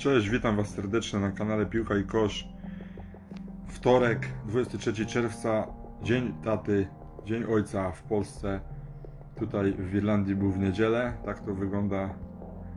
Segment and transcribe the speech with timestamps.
[0.00, 2.48] Cześć, witam Was serdecznie na kanale Piłka i Kosz.
[3.66, 5.66] Wtorek, 23 czerwca,
[6.02, 6.86] Dzień Taty,
[7.26, 8.60] Dzień Ojca w Polsce.
[9.38, 11.12] Tutaj w Irlandii był w niedzielę.
[11.24, 12.14] Tak to wygląda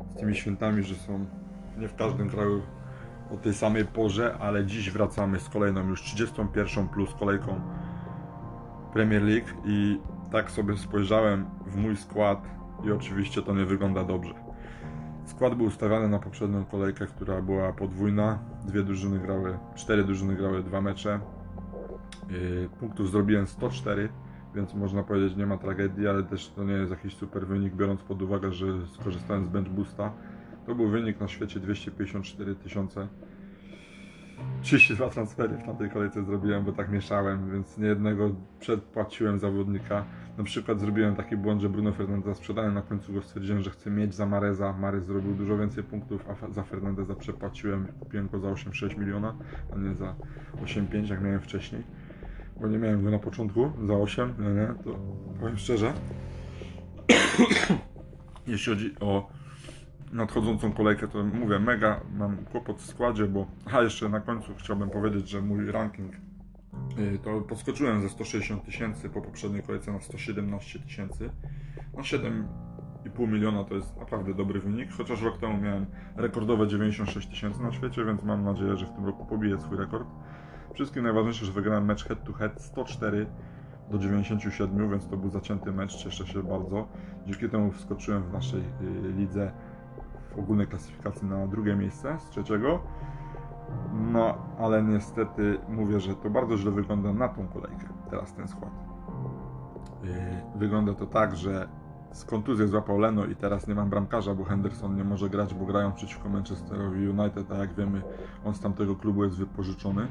[0.09, 1.25] z tymi świętami, że są
[1.77, 2.61] nie w każdym kraju
[3.31, 7.61] o tej samej porze, ale dziś wracamy z kolejną już 31 plus kolejką
[8.93, 9.99] Premier League i
[10.31, 12.41] tak sobie spojrzałem w mój skład
[12.85, 14.42] i oczywiście to nie wygląda dobrze.
[15.25, 18.39] Skład był ustawiany na poprzednią kolejkę, która była podwójna.
[18.65, 21.19] Dwie drużyny grały, cztery drużyny grały dwa mecze.
[22.29, 24.09] Yy, Punktów zrobiłem 104,
[24.55, 28.01] więc można powiedzieć nie ma tragedii, ale też to nie jest jakiś super wynik, biorąc
[28.01, 30.11] pod uwagę, że skorzystałem z bench boosta.
[30.65, 33.07] To był wynik na świecie 254 tysiące.
[34.63, 40.05] 32 transfery w tamtej kolejce zrobiłem, bo tak mieszałem, więc niejednego przedpłaciłem zawodnika.
[40.37, 43.91] Na przykład zrobiłem taki błąd, że Bruno Fernandeza sprzedałem, na końcu go stwierdziłem, że chcę
[43.91, 44.73] mieć za Mareza.
[44.73, 49.35] Marez zrobił dużo więcej punktów, a za Fernandeza przepłaciłem, kupiłem go za 8,6 miliona,
[49.73, 50.15] a nie za
[50.63, 51.83] 8,5 jak miałem wcześniej.
[52.61, 54.99] Bo nie miałem go na początku za 8, nie, nie, to
[55.39, 55.93] powiem szczerze.
[58.47, 59.29] Jeśli chodzi o
[60.13, 64.89] nadchodzącą kolejkę, to mówię, mega mam kłopot w składzie, bo a jeszcze na końcu chciałbym
[64.89, 66.13] powiedzieć, że mój ranking
[66.99, 71.29] y, to podskoczyłem ze 160 tysięcy po poprzedniej kolejce na 117 tysięcy.
[71.93, 77.63] Na 7,5 miliona to jest naprawdę dobry wynik, chociaż rok temu miałem rekordowe 96 tysięcy
[77.63, 80.07] na świecie, więc mam nadzieję, że w tym roku pobiję swój rekord.
[80.73, 83.27] Wszystkim najważniejsze, że wygrałem mecz head to head 104
[83.91, 86.87] do 97, więc to był zacięty mecz, cieszę się bardzo.
[87.25, 89.51] Dzięki temu wskoczyłem w naszej y, lidze
[90.37, 92.79] ogólnej klasyfikacji na drugie miejsce z trzeciego.
[93.93, 98.71] No, ale niestety mówię, że to bardzo źle wygląda na tą kolejkę, teraz ten skład.
[100.03, 100.09] Yy,
[100.55, 101.67] Wygląda to tak, że
[102.11, 105.65] z kontuzją złapał Leno i teraz nie mam bramkarza, bo Henderson nie może grać, bo
[105.65, 108.01] grają przeciwko Manchesterowi United, a jak wiemy,
[108.45, 110.07] on z tamtego klubu jest wypożyczony.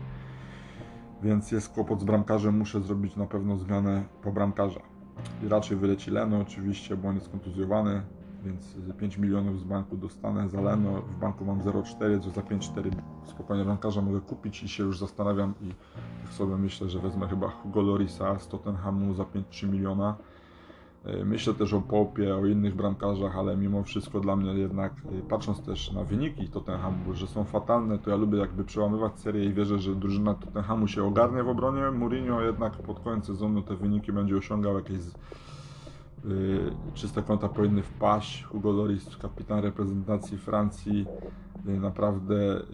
[1.22, 4.81] Więc jest kłopot z bramkarzem, muszę zrobić na pewno zmianę po bramkarza.
[5.43, 8.03] I raczej wyleci Leno oczywiście, bo on jest kontuzjowany,
[8.44, 11.03] więc 5 milionów z banku dostanę za Leno.
[11.03, 12.91] W banku mam 0,4, co za 5,4
[13.25, 15.69] spokojnie bramkarza mogę kupić i się już zastanawiam i
[16.25, 20.16] tak sobie myślę, że wezmę chyba Hugo Lorisa z Tottenhamu za 5-3 miliona.
[21.04, 25.22] E, Myślę też o Popie, o innych bramkarzach, ale mimo wszystko dla mnie jednak, e,
[25.28, 29.52] patrząc też na wyniki Tottenhamu, że są fatalne, to ja lubię jakby przełamywać serię i
[29.52, 31.91] wierzę, że drużyna Tottenhamu się ogarnie w obronie.
[31.91, 35.12] Mourinho jednak pod koniec sezonu te wyniki będzie osiągał jakieś y,
[36.94, 38.44] czyste konta powinny wpaść.
[38.44, 41.06] Hugo Loris, kapitan reprezentacji Francji,
[41.69, 42.65] y, naprawdę y,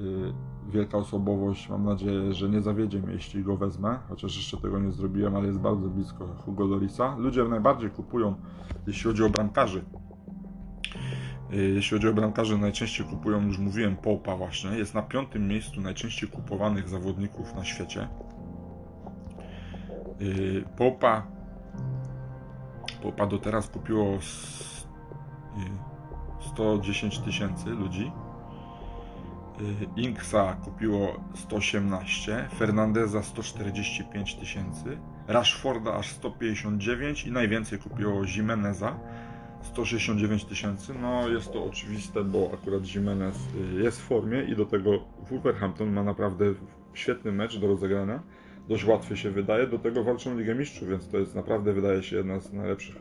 [0.69, 1.69] wielka osobowość.
[1.69, 5.47] Mam nadzieję, że nie zawiedzie mnie, jeśli go wezmę, chociaż jeszcze tego nie zrobiłem, ale
[5.47, 7.16] jest bardzo blisko Hugo Lorisa.
[7.16, 8.34] Ludzie najbardziej kupują,
[8.87, 9.84] jeśli chodzi o bramkarzy.
[11.53, 14.70] Y, Jeśli chodzi o bramkarzy, najczęściej kupują, już mówiłem, Popa właśnie.
[14.70, 18.08] Jest na piątym miejscu najczęściej kupowanych zawodników na świecie.
[20.20, 21.38] Y, Popa
[23.03, 24.86] Popa do teraz kupiło s-
[25.56, 28.12] y, 110 tysięcy ludzi.
[29.60, 34.98] Y, Inksa kupiło 118, Fernandeza 145 tysięcy,
[35.28, 38.98] Rashforda aż 159 i najwięcej kupiło Jimeneza
[39.62, 40.94] 169 tysięcy.
[41.03, 43.37] No jest to oczywiste, bo akurat Jimenez
[43.78, 44.91] y, jest w formie i do tego
[45.31, 46.44] Wolverhampton ma naprawdę
[46.94, 48.22] świetny mecz do rozegrania.
[48.68, 52.16] Dość łatwy się wydaje, do tego walczą Ligę Mistrzów, więc to jest naprawdę wydaje się
[52.16, 52.96] jedna z najlepszych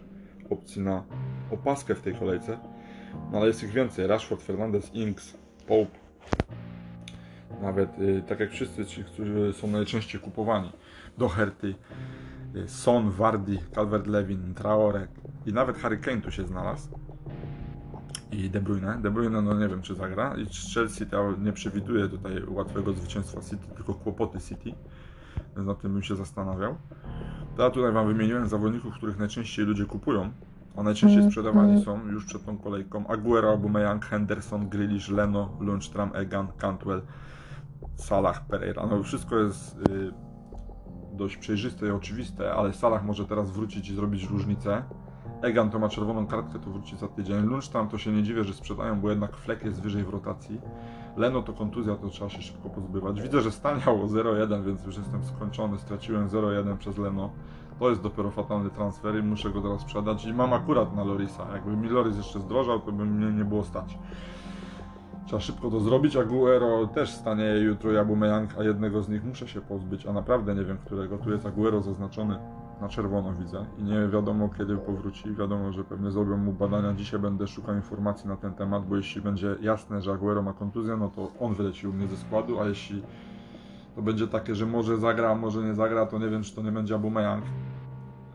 [0.50, 1.04] opcji na
[1.52, 2.60] opaskę w tej kolejce.
[3.32, 4.08] No ale jest ich więcej.
[4.08, 6.00] Rashford, Fernandez, Inks, Pope.
[7.62, 10.72] Nawet y, tak jak wszyscy ci, którzy są najczęściej kupowani.
[11.18, 11.76] Doherty,
[12.56, 15.08] y, Son, Vardy, Calvert-Lewin, Traore
[15.46, 16.90] i nawet Harry Kane tu się znalazł.
[18.32, 19.00] I De Bruyne.
[19.02, 20.36] De Bruyne no nie wiem czy zagra.
[20.36, 24.74] I Chelsea to nie przewiduje tutaj łatwego zwycięstwa City, tylko kłopoty City.
[25.56, 26.76] Więc nad tym bym się zastanawiał.
[27.56, 30.32] To ja tutaj Wam wymieniłem zawodników, których najczęściej ludzie kupują,
[30.78, 33.08] a najczęściej sprzedawani są już przed tą kolejką.
[33.08, 37.02] Aguero, Aubameyang, Henderson, Grealish, Leno, Lundstram, Egan, Cantwell,
[37.96, 38.88] Salah, Pereira.
[38.88, 40.14] No wszystko jest y,
[41.14, 44.84] dość przejrzyste i oczywiste, ale Salah może teraz wrócić i zrobić różnicę.
[45.42, 47.46] Egan to ma czerwoną kartkę, to wróci za tydzień.
[47.46, 50.62] Lundstram to się nie dziwię, że sprzedają, bo jednak Fleck jest wyżej w rotacji.
[51.18, 53.22] Leno to kontuzja, to trzeba się szybko pozbywać.
[53.22, 55.78] Widzę, że staniało 0-1, więc już jestem skończony.
[55.78, 57.30] Straciłem 0-1 przez Leno.
[57.80, 60.26] To jest dopiero fatalny transfer i muszę go teraz sprzedać.
[60.26, 61.48] I mam akurat na Lorisa.
[61.54, 63.98] Jakby mi Loris jeszcze zdrożał, to by mnie nie było stać.
[65.26, 66.16] Trzeba szybko to zrobić.
[66.16, 70.56] Aguero też stanie jutro i Aubameyang, a jednego z nich muszę się pozbyć, a naprawdę
[70.56, 71.18] nie wiem którego.
[71.18, 72.40] Tu jest Aguero zaznaczony
[72.82, 75.36] na czerwono widzę i nie wiadomo kiedy powróci.
[75.36, 76.94] Wiadomo, że pewnie zrobią mu badania.
[76.94, 80.98] Dzisiaj będę szukał informacji na ten temat, bo jeśli będzie jasne, że Aguero ma kontuzję,
[80.98, 83.02] no to on wyleci u mnie ze składu, a jeśli
[83.96, 86.72] to będzie takie, że może zagra, może nie zagra, to nie wiem, czy to nie
[86.72, 87.44] będzie Aubameyang,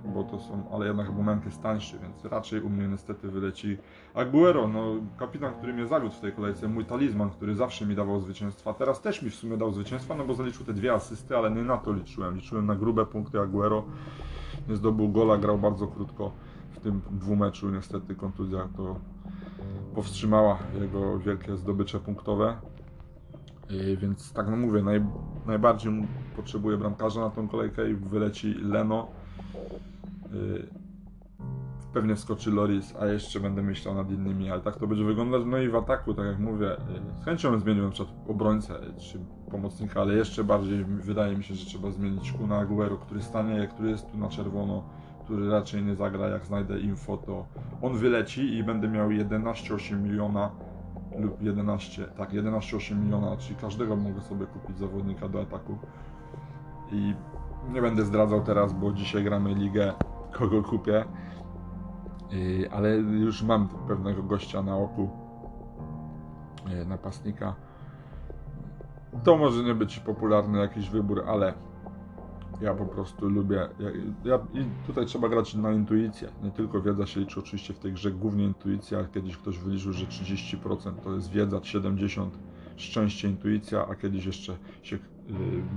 [0.04, 3.78] bo to są, ale jednak Aubameyang jest tańszy, więc raczej u mnie niestety wyleci
[4.14, 8.20] Aguero, no kapitan, który mnie zawiódł w tej kolejce, mój talizman, który zawsze mi dawał
[8.20, 11.50] zwycięstwa, teraz też mi w sumie dał zwycięstwa, no bo zaliczył te dwie asysty, ale
[11.50, 13.84] nie na to liczyłem, liczyłem na grube punkty Aguero,
[14.68, 16.32] nie zdobył gola, grał bardzo krótko
[16.70, 18.96] w tym dwumeczu, niestety kontuzja to
[19.94, 22.56] powstrzymała jego wielkie zdobycze punktowe,
[23.72, 25.04] Yy, więc tak no mówię, naj,
[25.46, 25.92] najbardziej
[26.36, 29.08] potrzebuję bramkarza na tą kolejkę i wyleci Leno.
[30.32, 30.68] Yy,
[31.92, 35.42] pewnie wskoczy Loris, a jeszcze będę myślał nad innymi, ale tak to będzie wyglądać.
[35.46, 38.74] No i w ataku, tak jak mówię, yy, z chęcią bym zmienił na przykład obrońcę
[38.98, 39.18] czy
[39.50, 43.90] pomocnika, ale jeszcze bardziej wydaje mi się, że trzeba zmienić Kuna Aguero, który stanie, który
[43.90, 44.84] jest tu na czerwono,
[45.24, 47.46] który raczej nie zagra, jak znajdę info, to
[47.82, 50.50] on wyleci i będę miał 11,8 miliona
[51.18, 55.78] lub 11, tak, 11,8 miliona, czyli każdego mogę sobie kupić zawodnika do ataku.
[56.92, 57.14] I
[57.72, 59.92] nie będę zdradzał teraz, bo dzisiaj gramy ligę,
[60.32, 61.04] kogo kupię,
[62.30, 65.10] I, ale już mam pewnego gościa na oku,
[66.82, 67.54] y, napastnika.
[69.24, 71.54] To może nie być popularny jakiś wybór, ale
[72.60, 73.68] ja po prostu lubię.
[73.78, 73.90] Ja,
[74.24, 76.28] ja, I tutaj trzeba grać na intuicję.
[76.42, 79.04] Nie tylko wiedza się liczy oczywiście w tej grze, głównie intuicja.
[79.04, 82.28] Kiedyś ktoś wyliczył, że 30% to jest wiedza, 70%
[82.76, 85.00] szczęście, intuicja, a kiedyś jeszcze się, y,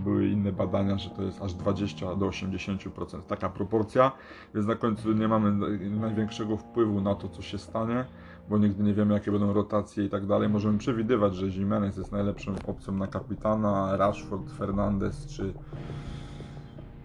[0.04, 3.22] były inne badania, że to jest aż 20 do 80%.
[3.28, 4.12] Taka proporcja,
[4.56, 8.06] więc na końcu nie mamy największego wpływu na to, co się stanie,
[8.50, 10.50] bo nigdy nie wiemy, jakie będą rotacje i tak dalej.
[10.50, 15.54] Możemy przewidywać, że Jimenez jest najlepszą opcją na kapitana, Rashford, Fernandez czy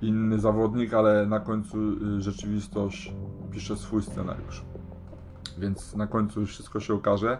[0.02, 3.12] inny zawodnik, ale na końcu y, rzeczywistość
[3.50, 4.64] pisze swój scenariusz.
[5.58, 7.38] Więc na końcu wszystko się okaże.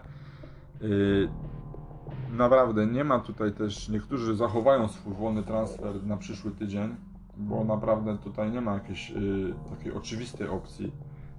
[2.31, 6.95] Y, naprawdę nie ma tutaj też, niektórzy zachowają swój wolny transfer na przyszły tydzień,
[7.37, 10.91] bo naprawdę tutaj nie ma jakiejś y, takiej oczywistej opcji.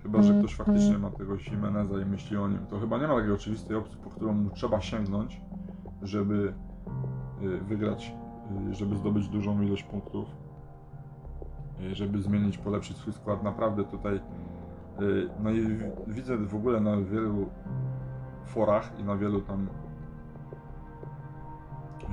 [0.02, 2.66] Chyba, że ktoś faktycznie ma tego Jimeneza i myśli o nim.
[2.70, 5.40] To chyba nie ma takiej oczywistej opcji, po którą mu trzeba sięgnąć,
[6.02, 6.52] żeby
[7.68, 8.12] wygrać,
[8.70, 10.42] żeby zdobyć dużą ilość punktów.
[11.90, 13.42] Y, żeby zmienić, polepszyć swój skład.
[13.42, 14.20] Naprawdę tutaj,
[15.00, 17.46] y, no i widzę w ogóle na wielu
[18.44, 19.68] forach i na wielu tam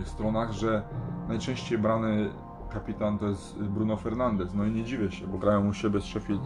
[0.07, 0.83] stronach, że
[1.27, 2.29] najczęściej brany
[2.69, 4.53] kapitan to jest Bruno Fernandes.
[4.53, 6.41] No i nie dziwię się, bo grają u siebie z Sheffield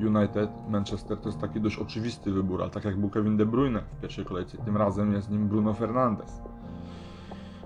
[0.00, 3.46] y, United, Manchester to jest taki dość oczywisty wybór, ale tak jak był Kevin De
[3.46, 6.42] Bruyne w pierwszej kolejce, tym razem jest nim Bruno Fernandes.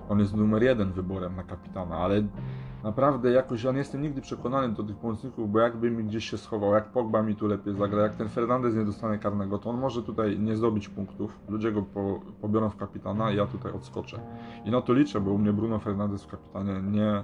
[0.09, 2.23] On jest numer jeden wyborem na kapitana, ale
[2.83, 6.37] naprawdę jakoś ja nie jestem nigdy przekonany do tych pomocników, bo jakby mi gdzieś się
[6.37, 9.79] schował, jak Pogba mi tu lepiej zagra, jak ten Fernandez nie dostanie karnego, to on
[9.79, 14.19] może tutaj nie zdobyć punktów, ludzie go po, pobiorą w kapitana i ja tutaj odskoczę.
[14.65, 17.23] I na to liczę, bo u mnie Bruno Fernandez w kapitanie nie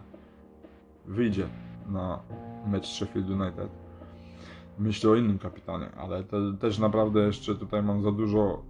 [1.06, 1.48] wyjdzie
[1.90, 2.20] na
[2.68, 3.70] mecz Sheffield United.
[4.80, 8.64] Myślę o innym kapitanie, ale te, też naprawdę jeszcze tutaj mam za dużo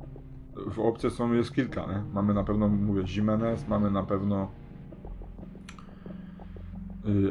[0.68, 2.04] w opcjach są jest kilka, nie?
[2.14, 4.48] Mamy na pewno, mówię, Jimenez, mamy na pewno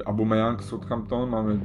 [0.05, 1.61] Aubameyang, Southampton, mamy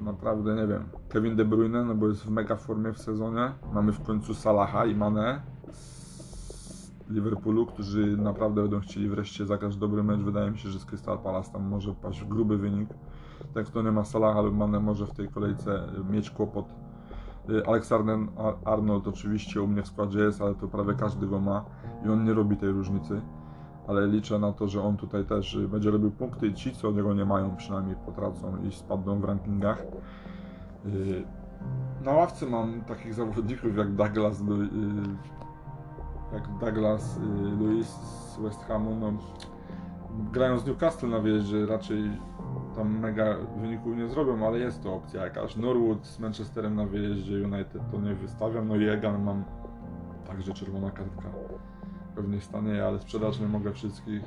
[0.00, 3.52] naprawdę, nie wiem, Kevin De Bruyne, no bo jest w mega formie w sezonie.
[3.72, 5.42] Mamy w końcu Salaha i Mane
[5.72, 10.20] z Liverpoolu, którzy naprawdę będą chcieli wreszcie zagrać dobry mecz.
[10.20, 12.88] Wydaje mi się, że z Crystal Palace tam może paść gruby wynik.
[13.54, 16.66] Tak kto nie ma Salaha lub Mane może w tej kolejce mieć kłopot.
[17.50, 18.18] Y, Alexander
[18.64, 21.64] Arnold oczywiście u mnie w składzie jest, ale to prawie każdy go ma
[22.06, 23.20] i on nie robi tej różnicy
[23.88, 26.88] ale liczę na to, że on tutaj też y, będzie robił punkty i ci, co
[26.88, 29.82] od niego nie mają, przynajmniej potracą i spadną w rankingach.
[30.86, 31.24] Y,
[32.04, 34.44] na ławce mam takich zawodników jak Douglas, y,
[36.32, 37.20] jak Douglas
[37.60, 38.96] Lewis z West Hamu.
[38.96, 39.12] No,
[40.32, 42.10] grają z Newcastle na wyjeździe, raczej
[42.76, 45.56] tam mega wyników nie zrobią, ale jest to opcja jakaś.
[45.56, 49.44] Norwood z Manchesterem na wyjeździe United to nie wystawiam, no i Egan mam
[50.26, 51.28] także czerwona kartka
[52.18, 54.22] pewnie stanie, ale sprzedać nie mogę wszystkich.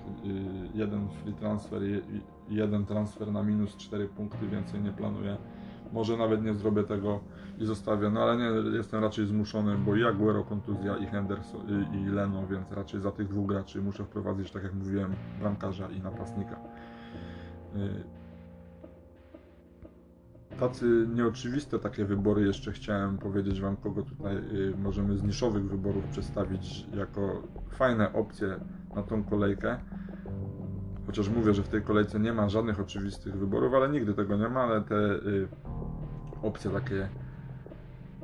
[0.74, 1.82] Jeden free transfer
[2.50, 5.38] jeden transfer na minus 4 punkty, więcej nie planuję.
[5.94, 7.20] Może nawet nie zrobię tego
[7.60, 11.62] i zostawię, no ale nie jestem raczej zmuszony, bo i Aguero kontuzja, i Henderson,
[11.94, 16.00] i, Leno, więc raczej za tych dwóch graczy muszę wprowadzić, tak jak mówiłem, bramkarza i
[16.00, 16.56] napastnika.
[20.60, 26.04] Tacy nieoczywiste takie wybory jeszcze chciałem powiedzieć Wam, kogo tutaj y, możemy z niszowych wyborów
[26.06, 28.60] przedstawić jako fajne opcje
[28.96, 29.78] na tą kolejkę.
[31.06, 34.50] Chociaż mówię, że w tej kolejce nie ma żadnych oczywistych wyborów, ale nigdy tego nie
[34.50, 35.48] ma, ale te y,
[36.42, 37.10] opcje takie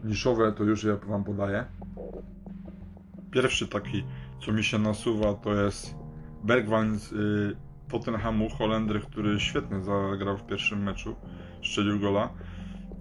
[0.03, 1.65] niszowe, to już je Wam podaję.
[3.31, 4.03] Pierwszy taki,
[4.45, 5.95] co mi się nasuwa, to jest
[6.43, 7.55] Bergwijn z y,
[7.89, 11.15] Tottenhamu, Holender, który świetnie zagrał w pierwszym meczu,
[11.63, 12.29] strzelił gola.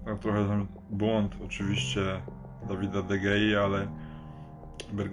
[0.05, 2.21] Tak, trochę tam błąd oczywiście
[2.69, 3.87] Dawida De Gea, ale
[4.93, 5.11] Berg,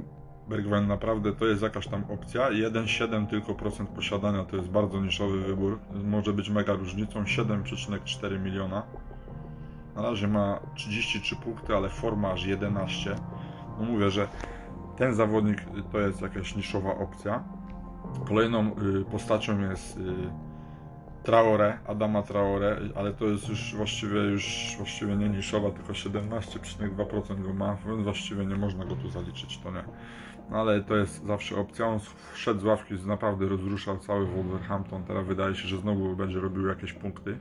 [0.49, 2.51] Bergwijn naprawdę to jest jakaś tam opcja.
[2.51, 5.79] 1,7 tylko procent posiadania to jest bardzo niszowy wybór.
[6.05, 7.23] Może być mega różnicą.
[7.23, 8.83] 7,4 miliona.
[9.97, 13.15] Na razie ma 33 punkty, ale forma aż 11.
[13.79, 14.29] No mówię, że
[14.97, 17.45] ten zawodnik to jest jakaś niszowa opcja.
[18.29, 20.01] Kolejną y, postacią jest y,
[21.25, 27.55] Traore, Adama Traore, ale to jest już właściwie już właściwie nie niszowa, tylko 17,2% go
[27.55, 29.85] ma, więc właściwie nie można go tu zaliczyć, to nie.
[30.51, 31.87] No ale to jest zawsze opcja.
[31.87, 31.99] On
[32.33, 35.05] wszedł z ławki, naprawdę rozruszał cały Wolverhampton.
[35.05, 37.39] Teraz wydaje się, że znowu będzie robił jakieś punkty.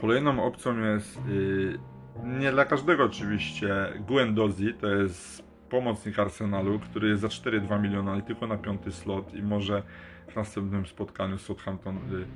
[0.00, 1.78] Kolejną opcją jest yy,
[2.24, 8.22] nie dla każdego oczywiście Guendouzi, to jest pomocnik Arsenalu, który jest za 4,2 miliona i
[8.22, 9.82] tylko na piąty slot i może
[10.28, 12.26] w następnym spotkaniu z Southampton yy,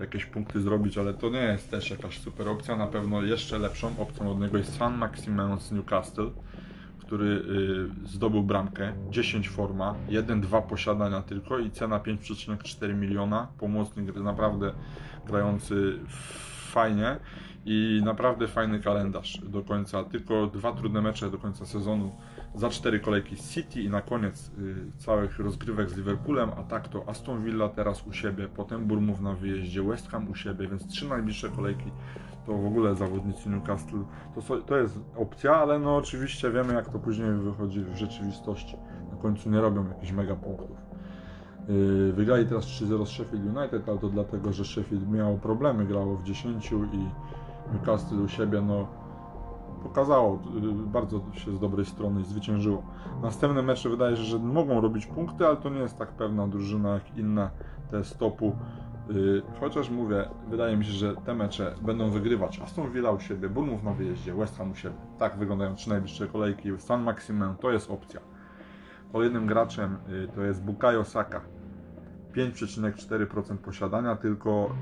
[0.00, 2.76] jakieś punkty zrobić, ale to nie jest też jakaś super opcja.
[2.76, 6.30] Na pewno jeszcze lepszą opcją od niego jest San Maximin z Newcastle,
[6.98, 13.46] który yy, zdobył bramkę, 10 forma, 1-2 posiadania tylko i cena 5,4 miliona.
[13.58, 14.72] Pomocnik naprawdę
[15.26, 15.98] grający
[16.70, 17.16] fajnie
[17.66, 20.04] i naprawdę fajny kalendarz do końca.
[20.04, 22.12] Tylko dwa trudne mecze do końca sezonu
[22.56, 26.88] za cztery kolejki z City i na koniec y, całych rozgrywek z Liverpoolem, a tak
[26.88, 30.86] to Aston Villa teraz u siebie, potem Burmów na wyjeździe, West Ham u siebie, więc
[30.86, 31.90] trzy najbliższe kolejki
[32.46, 36.98] to w ogóle zawodnicy Newcastle to, to jest opcja, ale no oczywiście wiemy jak to
[36.98, 38.76] później wychodzi w rzeczywistości.
[39.10, 40.76] Na końcu nie robią jakichś mega punktów.
[41.68, 46.16] Yy, Wygrali teraz 3-0 z Sheffield United, ale to dlatego, że Sheffield miało problemy, grało
[46.16, 47.08] w 10 i
[47.72, 48.88] Newcastle u siebie no,
[49.88, 52.82] pokazało yy, bardzo się z dobrej strony i zwyciężyło.
[53.22, 56.94] Następne mecze wydaje się, że mogą robić punkty, ale to nie jest tak pewna drużyna
[56.94, 57.50] jak inne
[57.90, 58.56] te stopu.
[59.08, 62.60] Yy, Chociaż mówię, wydaje mi się, że te mecze będą wygrywać.
[62.60, 64.96] Aston Villa u siebie, Bournemouth na wyjeździe, West Ham u siebie.
[65.18, 66.78] Tak wyglądają trzy najbliższe kolejki.
[66.78, 68.20] San Maximin to jest opcja.
[69.12, 71.40] Kolejnym graczem yy, to jest Bukayo Saka.
[72.34, 74.74] 5,4% posiadania tylko,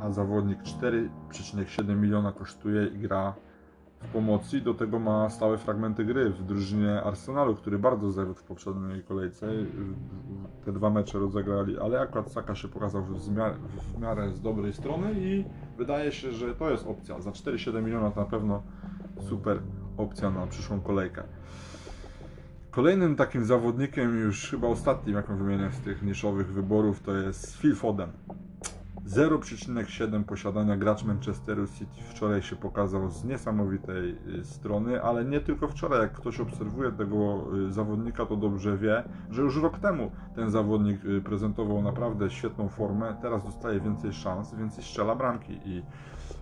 [0.00, 3.34] a zawodnik 4,7 miliona kosztuje i gra
[4.12, 4.60] pomocy.
[4.60, 9.54] Do tego ma stałe fragmenty gry w drużynie Arsenalu, który bardzo zawiódł w poprzedniej kolejce.
[9.54, 9.64] Yy,
[10.64, 13.54] Te dwa mecze rozegrali, ale akurat Saka się pokazał w miarę,
[13.94, 15.44] w miarę z dobrej strony i
[15.78, 17.20] wydaje się, że to jest opcja.
[17.20, 18.62] Za 4,7 miliona to na pewno
[19.20, 19.58] super
[19.96, 21.22] opcja na przyszłą kolejkę.
[22.70, 27.74] Kolejnym takim zawodnikiem, już chyba ostatnim, jaką wymienię z tych niszowych wyborów, to jest Phil
[27.74, 28.08] Foden.
[29.06, 35.68] 0,7 posiadania gracz Manchesteru City wczoraj się pokazał z niesamowitej y, strony, ale nie tylko
[35.68, 36.00] wczoraj.
[36.00, 41.04] Jak ktoś obserwuje tego y, zawodnika, to dobrze wie, że już rok temu ten zawodnik
[41.04, 43.16] y, prezentował naprawdę świetną formę.
[43.22, 45.82] Teraz dostaje więcej szans, więcej strzela bramki i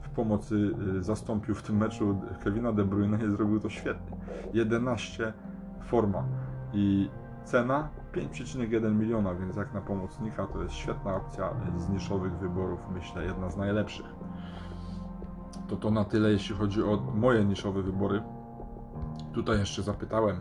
[0.03, 4.17] w pomocy zastąpił w tym meczu Kevina De Bruyne i zrobił to świetnie.
[4.55, 5.33] 11
[5.83, 6.25] forma
[6.73, 7.09] i
[7.45, 13.25] cena 5,1 miliona, więc jak na pomocnika to jest świetna opcja z niszowych wyborów, myślę,
[13.25, 14.07] jedna z najlepszych.
[15.69, 18.23] To to na tyle, jeśli chodzi o moje niszowe wybory.
[19.33, 20.37] Tutaj jeszcze zapytałem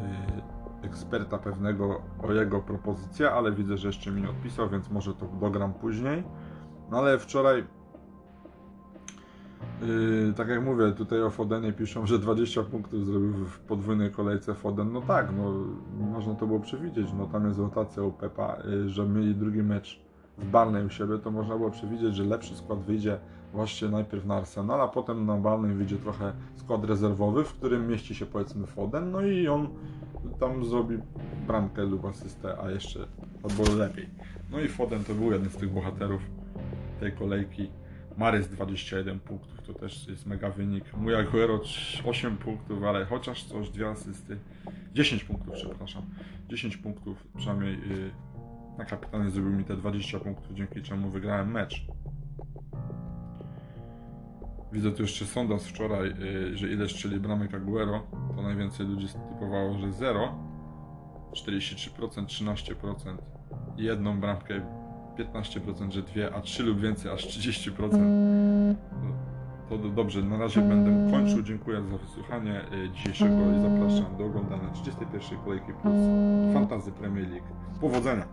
[0.00, 5.14] yy, eksperta pewnego o jego propozycję, ale widzę, że jeszcze mi nie odpisał, więc może
[5.14, 6.24] to dogram później.
[6.90, 7.64] No ale wczoraj
[9.86, 14.54] Yy, tak jak mówię, tutaj o Fodenie piszą, że 20 punktów zrobił w podwójnej kolejce
[14.54, 14.92] Foden.
[14.92, 15.54] No tak, no
[16.12, 17.08] można to było przewidzieć.
[17.18, 20.00] No tam jest rotacja u Pepa, yy, że mieli drugi mecz
[20.38, 23.18] w Barney u siebie, to można było przewidzieć, że lepszy skład wyjdzie
[23.52, 28.14] właśnie najpierw na Arsenal, a potem na Barney wyjdzie trochę skład rezerwowy, w którym mieści
[28.14, 29.68] się powiedzmy Foden, no i on
[30.40, 30.98] tam zrobi
[31.46, 33.06] bramkę lub asystę, a jeszcze
[33.42, 34.08] albo lepiej.
[34.50, 36.22] No i Foden to był jeden z tych bohaterów
[37.00, 37.70] tej kolejki.
[38.18, 40.96] Marys 21 punktów, to też jest mega wynik.
[40.96, 41.60] Mój Aguero
[42.04, 44.38] 8 punktów, ale chociaż coś, dwie asysty.
[44.94, 46.02] 10 punktów, przepraszam.
[46.48, 48.10] 10 punktów, przynajmniej yy,
[48.78, 51.86] na kapitanie zrobił mi te 20 punktów, dzięki czemu wygrałem mecz.
[54.72, 59.78] Widzę tu jeszcze sondaż wczoraj, yy, że ile strzeli bramek Aguero, to najwięcej ludzi typowało,
[59.78, 60.52] że 0.
[61.32, 63.16] 43%, 13%.
[63.76, 64.81] Jedną bramkę
[65.18, 67.74] 15%, że dwie, a 3 lub więcej, aż 30%.
[69.68, 71.42] To, to dobrze, na razie będę kończył.
[71.42, 75.94] Dziękuję za wysłuchanie e, dzisiejszego i zapraszam do oglądania 31 kolejki plus
[76.54, 77.46] Fantasy Premier League.
[77.80, 78.26] Powodzenia!